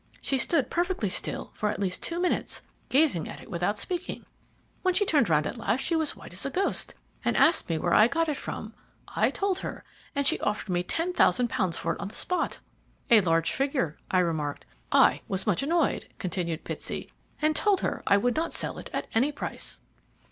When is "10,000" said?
10.83-11.75